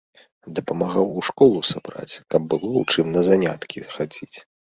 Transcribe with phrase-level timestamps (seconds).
[0.59, 4.33] Дапамагаў у школу сабраць, каб было ў чым на заняткі хадзіць.